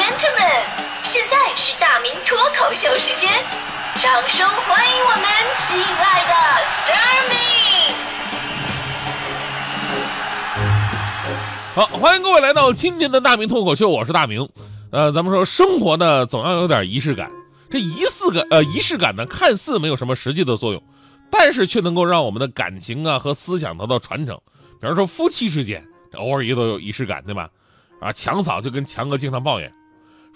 [0.00, 0.64] gentlemen，
[1.02, 3.30] 现在是大明脱口秀时间，
[3.96, 5.24] 掌声欢迎我们
[5.58, 6.32] 亲爱的
[6.80, 7.92] Starmy。
[11.74, 14.48] 好，欢迎各位来到今天的大明脱口秀，我是大明。
[14.90, 17.30] 呃，咱们说生活呢，总要有点仪式感。
[17.68, 20.82] 这仪式感，呃，仪式感呢，看似没有什么实际的作用，
[21.30, 24.34] 但是却能够让我们的感情啊和思想得到传承。
[24.80, 27.50] 比方说夫妻之间，偶尔也都有仪式感，对吧？
[28.00, 29.70] 啊，强嫂就跟强哥经常抱怨，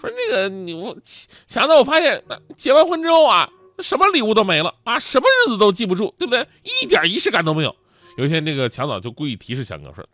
[0.05, 0.95] 说那个你我
[1.47, 2.21] 强子，我发现
[2.55, 6.45] 结完婚之后啊，什么礼物都没了啊，什么日子都记不住，对不对？
[6.63, 7.75] 一点仪式感都没有。
[8.17, 10.05] 有一天，这个强嫂就故意提示强哥说。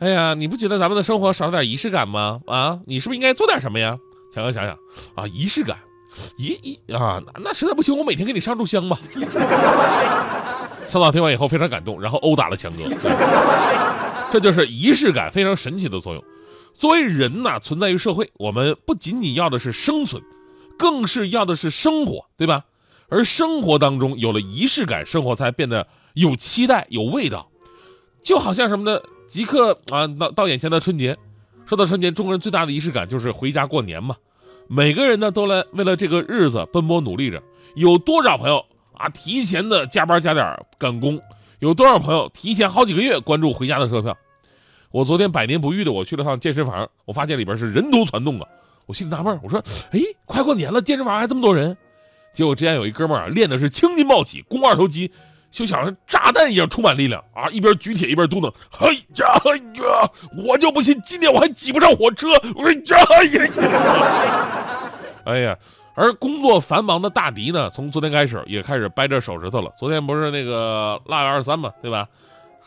[0.00, 2.40] 哎呀，你不觉得咱们的生活少了点仪式感吗？
[2.46, 3.98] 啊，你是不是应该做点什么呀？
[4.32, 4.76] 强哥想想，
[5.14, 5.78] 啊，仪式感，
[6.36, 8.98] 仪仪啊，那那实在不行，我每天给你上炷香吧。
[10.86, 12.78] 强嫂听完以后非常感动，然后殴打了强哥。
[14.30, 16.24] 这就是仪式感非常神奇的作用。
[16.74, 20.22] 作为人呐，存在于社会，我们不仅仅要的是生存，
[20.76, 22.64] 更是要的是生活，对吧？
[23.08, 27.48] 而生活当中有了仪式感，生活才变得有期待、有味道。
[28.24, 29.00] 就好像什么呢？
[29.28, 31.16] 即刻啊，到到眼前的春节，
[31.64, 34.16] 说到春节，中国人最大的仪式感就是回家过年嘛。
[34.66, 37.42] 每个人呢都来为了这个日子奔波努力着。
[37.76, 38.64] 有多少朋友
[38.94, 41.20] 啊提前的加班加点赶工？
[41.60, 44.16] 有多少朋友提前好几个月关注回家的车票？
[44.94, 48.46] 我昨天百年不遇的我去了趟健身房，我发现里边是人头攒动啊。
[48.86, 49.58] 我心里纳闷，我说，
[49.90, 51.76] 哎，快过年了，健身房还这么多人？
[52.32, 55.10] 结果之前有一哥们儿练的是青筋暴起，肱二头肌。
[55.50, 57.48] 就像炸弹一样充满力量啊！
[57.48, 60.10] 一边举铁一边嘟囔：“嘿呀嘿呀，
[60.46, 62.70] 我就不信今天我还挤不上火车！”我说
[63.16, 64.90] ：“哎呀，
[65.26, 65.58] 哎呀！”
[65.94, 69.72] 而工作繁忙的大迪呢，从昨天开始也开始掰着手指头了。
[69.76, 72.08] 昨天不是那个腊月二十三嘛，对吧？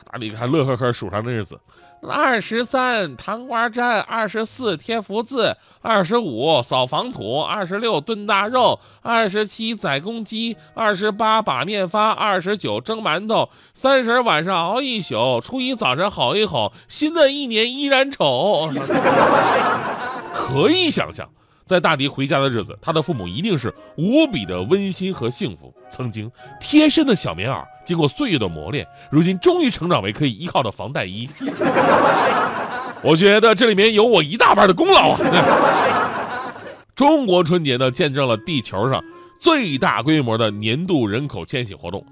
[0.10, 1.60] 大迪还乐呵呵数上日子。
[2.02, 18.70] 二十三糖瓜粘，二十四贴福字，二十五扫房土，二十六炖大肉，二十七宰公鸡，二十八把面发，二十九蒸馒头，三十晚上熬一宿，初一早晨吼一吼，新的一年依然丑。
[20.34, 21.28] 可以想象。
[21.68, 25.72] 在大迪回家的日子，他的父母一定是无比的温馨和幸福。
[25.92, 31.30] 曾经贴身的小棉袄，经过岁月的磨练，如今终于成长为可以依靠的防弹衣。
[33.04, 36.54] 我觉得这里面有我一大半的功劳啊！
[36.96, 39.04] 中国春节呢，见证了地球上
[39.38, 42.06] 最大规模的年度人口迁徙活动，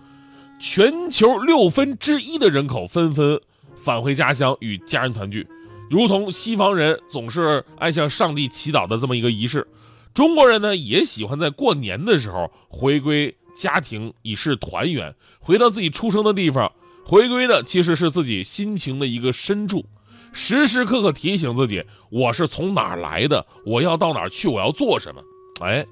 [0.59, 3.39] 全球六分之一的人口纷纷
[3.75, 5.47] 返回家乡与家人团聚。
[5.89, 9.67] 如同西方人总是爱向上帝祈祷的这么一个仪式，
[10.13, 16.71] 中国人呢也喜欢在过年的时候回归家庭，以示团圆，回到自己出生的地方。
[17.05, 19.85] 回归的其实是自己心情的一个深处，
[20.33, 25.21] 时时刻刻提醒自己，我是从哪儿来的，我要到哪儿去，我要做什么。
[25.61, 25.85] 哎，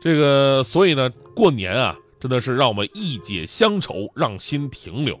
[0.00, 5.20] 这个所以呢，过年啊，真的是让我们一解乡愁，让心停留。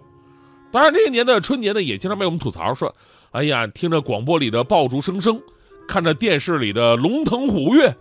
[0.76, 2.94] 当然，这些年的春节呢，也经常被我们吐槽说。
[3.30, 5.40] 哎呀，听着广播里的爆竹声声，
[5.88, 7.96] 看着电视里的龙腾虎跃，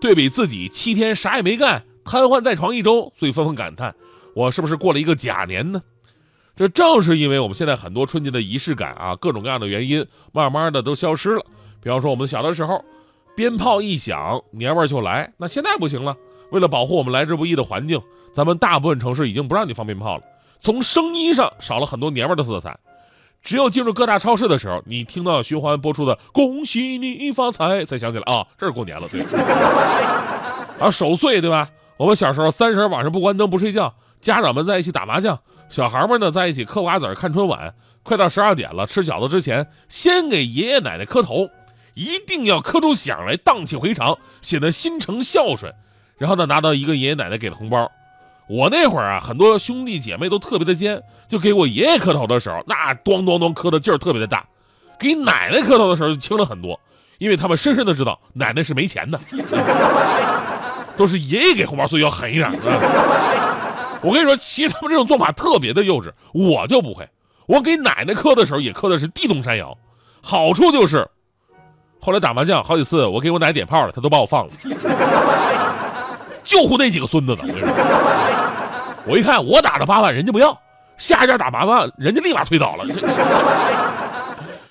[0.00, 3.92] 对比自己七天啥也没干，瘫痪在床一周，所以纷纷感叹：
[4.32, 5.82] 我是不是过了一个假年呢？
[6.54, 11.44] 这正是因为我们现在很多春节的仪式感啊，各种各样的原因，慢慢的都消失了。
[11.82, 12.84] 比方说我们小的时候，
[13.34, 15.32] 鞭炮一响，年味就来。
[15.36, 16.16] 那现在不行了，
[16.52, 18.00] 为了保护我们来之不易的环境，
[18.32, 20.22] 咱们大部分城市已经不让你放鞭炮了，
[20.60, 22.78] 从声音上少了很多年味的色彩。
[23.42, 29.22] 只有进入各大超市的时候，你听到循环播出的“恭喜你发财”，才想起来啊， 这是过年了，对。
[30.78, 31.68] 啊，守岁对吧？
[31.96, 35.40] 我们小时候三十晚上不关灯不睡觉，家长们在一起打麻将，
[35.70, 37.74] 小孩们呢在一起嗑瓜子看春晚。
[38.02, 41.48] 快到十二点了，吃饺子之前，先给爷爷奶奶磕头，
[41.94, 45.72] 一定要磕出响来，荡气回肠，显得心诚孝顺。
[46.18, 47.90] 然后呢，拿到一个爷爷奶奶给的红包。
[48.50, 54.40] 我那会儿啊，很多兄弟姐妹都特别的尖，就给我爷爷磕头的时候，那咚咚咚磕的劲儿特别的大；
[54.98, 56.78] 给奶奶磕头的时候就轻了很多，
[57.18, 59.20] 因为他们深深的知道奶奶是没钱的，
[60.96, 62.50] 都是爷爷给红包，所以要狠一点。
[64.02, 67.08] 我跟你说，其实他们这种做法特别的幼稚，我就不会。
[67.46, 69.78] 我给奶奶磕的时候也磕的是地动山摇，
[70.20, 71.08] 好处就是，
[72.00, 74.52] 后来打麻将好几次，我给我奶点炮了，他都把我放了。
[76.42, 77.44] 就护那几个孙子的，
[79.06, 80.58] 我，一看我打了八万，人家不要，
[80.96, 82.84] 下一家打八万，人家立马推倒了。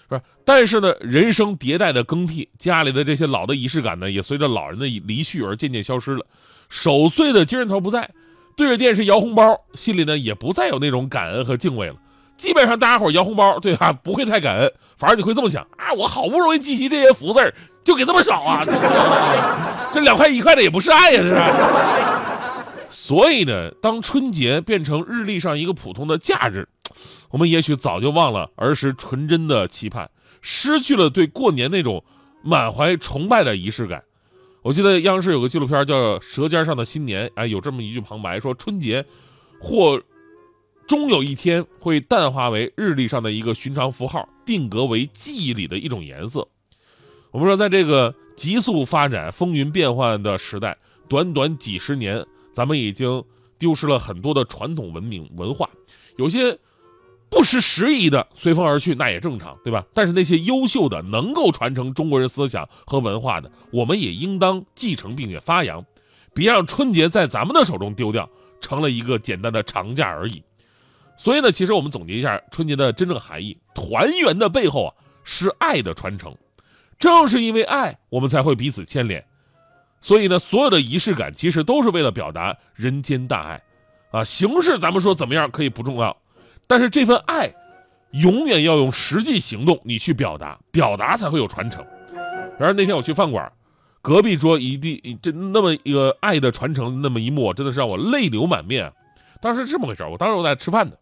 [0.07, 6.25] 不是，但是呢，人生迭代的更替，家里的这些老的仪式感呢，也随着老人的离去而渐渐消失了。
[6.67, 8.09] 守岁的精神头不在，
[8.55, 11.95] 对着电视摇红包，心里呢也不再有那种感恩和敬畏了。
[12.37, 13.91] 基本上大家伙摇红包，对吧？
[13.91, 18.63] 不会太感恩，反而你会这么想啊，我好不容易集齐这些福字，就给这么少啊，
[19.93, 22.89] 这两块一块的也不是爱呀，这是。
[22.89, 26.67] 所以呢，当春节变成日历上一个普通的假日，
[27.29, 30.09] 我们也许早就忘了儿时纯真的期盼，
[30.41, 32.03] 失去了对过年那种
[32.43, 34.03] 满怀崇拜的仪式感。
[34.61, 39.05] 我记得央视有个纪录片叫《舌尖上的新年》，哎，有这么一句旁白说：“春节
[39.61, 40.01] 或
[40.87, 46.47] 终有一天会淡化为日历上的一个寻常符号，定格为记忆里的一种颜色。”
[47.31, 50.77] 我们说，在这个急速发展、风云变幻的时代，
[51.09, 52.25] 短短几十年。
[52.53, 53.21] 咱们已经
[53.57, 55.69] 丢失了很多的传统文明文化，
[56.15, 56.57] 有些
[57.29, 59.85] 不失时宜的随风而去，那也正常，对吧？
[59.93, 65.85] 但是那些优秀的、能够传承中国人思想和文化的，我们也应当继承并且发扬，
[66.33, 68.29] 别让春节在咱们的手中丢掉，
[68.61, 70.41] 成了一个简单的长假而已。
[71.17, 74.93] 所以呢，其实我们总结一下春节的真正含义：团圆的背后啊，
[75.25, 76.33] 是爱的传承。
[76.99, 79.23] 正是因为爱，我们才会彼此牵连。
[80.01, 83.61] 所以呢，所有的仪式感其实都是为了表达人间大爱，
[84.11, 86.15] 啊，形式咱们说怎么样可以不重要，
[86.67, 87.53] 但是这份爱，
[88.11, 91.85] 永远要用实际行动你去表达，表达才会有传承。
[92.57, 93.51] 然而那天我去饭馆，
[94.01, 98.91] 隔壁桌一地这那么一个爱的传承那么一幕，真的是让我泪流满面。
[99.41, 100.93] 当时是这么回事我当时我在吃饭呢，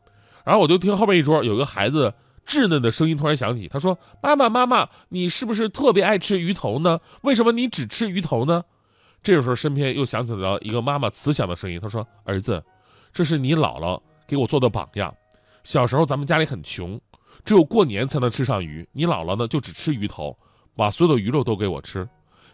[0.44, 2.14] 然后我就听后面一桌有个孩子
[2.48, 7.00] 稚嫩的声音突然响起，他说：“妈妈妈妈，你是不是特别爱吃鱼头呢？
[7.22, 8.64] 为什么你只吃鱼头呢？”
[9.22, 12.64] 这个时候，身边又响起了一个妈妈慈祥的声音，她说：“儿子，
[13.12, 15.14] 这是你姥姥给我做的榜样。
[15.64, 17.00] 小时候咱们家里很穷，
[17.44, 18.88] 只有过年才能吃上鱼。
[18.94, 20.38] 你姥姥呢，就只吃鱼头，
[20.76, 22.08] 把所有的鱼肉都给我吃。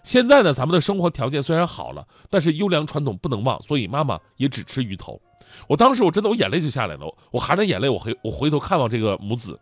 [0.04, 5.22] 现在呢，咱们的生活条件虽然好了，但是优良传统不能忘，所以妈妈也只吃鱼头。
[5.68, 9.60] 我当时我真的我眼泪就下来了，我含着眼泪，我回我回头看望这个母子，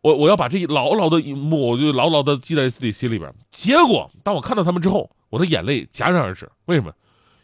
[0.00, 3.32] 我我要把这一牢牢的一幕，我就牢牢的记在自己心里边。
[3.50, 6.90] 结果当我看到他们之后。”我的眼泪戛然而止，为什么？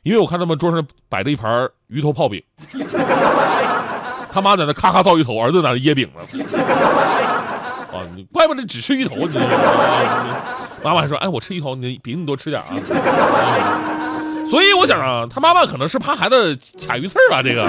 [0.05, 2.43] 因为我看他们桌上摆着一盘鱼头泡饼，
[4.33, 6.23] 他妈在那咔咔造鱼头，儿子在那噎饼呢。
[7.93, 9.37] 啊，你怪不得只吃鱼头，你
[10.83, 12.69] 妈妈还说，哎，我吃鱼头，你饼你多吃点啊。
[14.47, 16.57] 所以我想啊，他妈妈可能是怕孩子
[16.89, 17.65] 卡鱼刺吧，这个。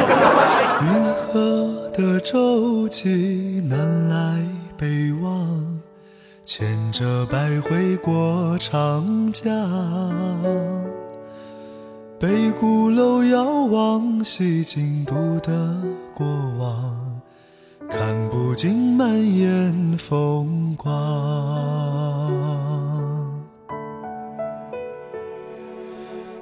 [0.81, 4.41] 银河的周期南来
[4.77, 5.81] 北望。
[6.45, 9.49] 牵着百回过长江，
[12.19, 15.81] 北鼓楼遥望西京都的
[16.13, 16.27] 过
[16.59, 17.19] 往，
[17.89, 20.93] 看不尽满眼风光。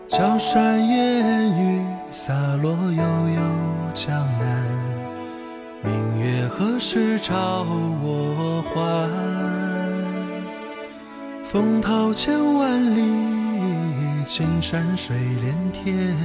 [0.10, 1.82] 江山烟雨
[2.12, 3.42] 洒落悠悠
[3.94, 4.68] 江南，
[5.84, 7.66] 明月何时照
[8.02, 9.10] 我还？
[11.44, 13.02] 风涛千万里，
[14.26, 16.18] 青山水连天，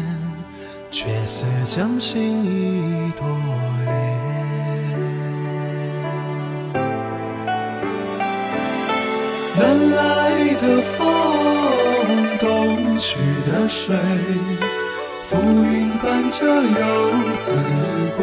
[0.93, 3.27] 却似将心一朵
[3.85, 3.97] 莲。
[9.59, 10.63] 南来的
[10.97, 11.05] 风，
[12.39, 13.19] 东去
[13.51, 13.97] 的水，
[15.25, 17.53] 浮云伴着游子
[18.17, 18.23] 归。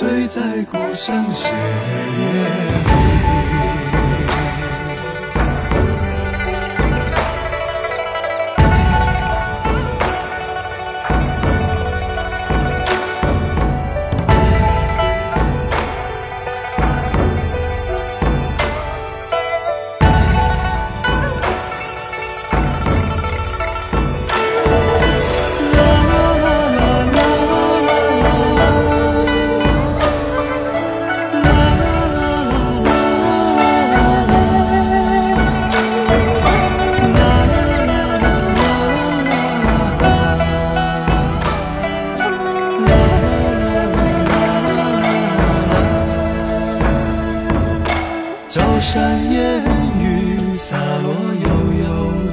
[0.00, 2.59] 醉在故乡斜月
[48.80, 49.62] 山烟
[50.00, 51.48] 雨洒落悠
[51.82, 51.86] 悠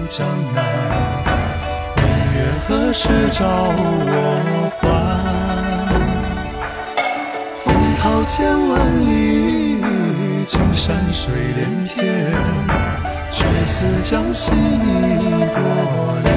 [0.07, 0.25] 江
[0.55, 0.63] 南，
[1.97, 3.81] 明月何时照我
[4.79, 4.85] 还？
[7.63, 7.65] 风
[8.01, 8.35] 涛千
[8.69, 8.75] 万
[9.05, 9.83] 里，
[10.45, 12.31] 青山水连天，
[13.29, 14.55] 却似将心一
[15.51, 15.59] 朵
[16.23, 16.36] 莲。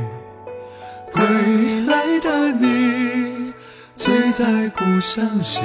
[4.31, 5.59] 在故乡斜